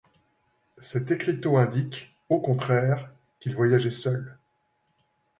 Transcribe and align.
Cet 0.81 1.11
écriteau 1.11 1.57
indique, 1.57 2.17
au 2.29 2.39
contraire, 2.39 3.13
qu’il 3.39 3.53
voyageait 3.53 3.91
seul. 3.91 4.39